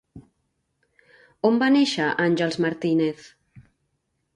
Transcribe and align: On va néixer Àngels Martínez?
On 1.51 1.61
va 1.65 1.69
néixer 1.77 2.09
Àngels 2.27 2.61
Martínez? 2.67 3.33